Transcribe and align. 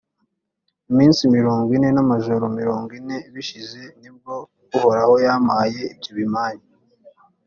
iminsi 0.91 1.21
mirongo 1.35 1.67
ine 1.77 1.89
n’amajoro 1.95 2.45
mirongo 2.59 2.89
ine 2.99 3.17
bishize, 3.33 3.81
ni 3.99 4.09
bwo 4.15 4.33
uhoraho 4.77 5.13
yampaye 5.25 5.81
ibyo 5.93 6.11
bimanyu 6.19 6.67